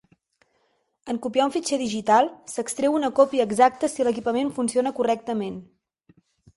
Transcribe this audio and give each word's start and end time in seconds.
En 1.13 1.19
copiar 1.25 1.45
un 1.49 1.53
fitxer 1.57 1.79
digital, 1.83 2.31
s'extreu 2.55 2.99
una 3.03 3.13
còpia 3.23 3.49
exacta 3.51 3.93
si 3.95 4.09
l'equipament 4.09 4.53
funciona 4.61 4.99
correctament. 5.03 5.65